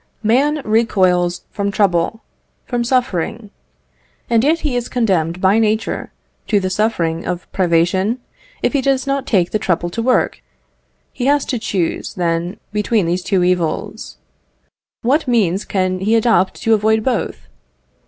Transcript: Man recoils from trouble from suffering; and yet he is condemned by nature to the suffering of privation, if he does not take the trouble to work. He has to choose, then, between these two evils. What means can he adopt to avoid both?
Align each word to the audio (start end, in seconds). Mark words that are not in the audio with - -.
Man 0.23 0.63
recoils 0.65 1.43
from 1.51 1.69
trouble 1.69 2.23
from 2.65 2.83
suffering; 2.83 3.51
and 4.31 4.43
yet 4.43 4.61
he 4.61 4.75
is 4.75 4.89
condemned 4.89 5.39
by 5.39 5.59
nature 5.59 6.11
to 6.47 6.59
the 6.59 6.71
suffering 6.71 7.23
of 7.23 7.45
privation, 7.51 8.17
if 8.63 8.73
he 8.73 8.81
does 8.81 9.05
not 9.05 9.27
take 9.27 9.51
the 9.51 9.59
trouble 9.59 9.91
to 9.91 10.01
work. 10.01 10.41
He 11.13 11.27
has 11.27 11.45
to 11.45 11.59
choose, 11.59 12.15
then, 12.15 12.57
between 12.73 13.05
these 13.05 13.21
two 13.21 13.43
evils. 13.43 14.17
What 15.03 15.27
means 15.27 15.65
can 15.65 15.99
he 15.99 16.15
adopt 16.15 16.59
to 16.63 16.73
avoid 16.73 17.03
both? 17.03 17.47